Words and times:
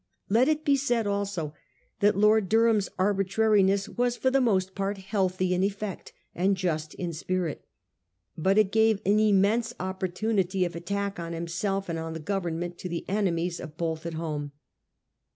Let 0.29 0.47
it 0.47 0.65
be 0.65 0.75
said 0.75 1.05
also 1.05 1.53
that 1.99 2.17
Lord 2.17 2.49
Durham's 2.49 2.89
arbitrariness 2.97 3.87
was 3.87 4.17
for 4.17 4.31
the 4.31 4.41
most 4.41 4.73
part 4.73 4.97
healthy 4.97 5.53
in 5.53 5.63
effect 5.63 6.11
and 6.33 6.57
just 6.57 6.95
in 6.95 7.13
spirit. 7.13 7.67
But 8.35 8.57
it 8.57 8.71
gave 8.71 8.99
an 9.05 9.19
immense 9.19 9.75
opportunity 9.79 10.65
of 10.65 10.75
attack 10.75 11.19
on 11.19 11.33
himself 11.33 11.87
and 11.87 11.99
on 11.99 12.13
the 12.13 12.19
Government 12.19 12.79
to 12.79 12.89
the 12.89 13.05
enemies 13.07 13.59
of 13.59 13.77
both 13.77 14.07
at 14.07 14.15
home. 14.15 14.53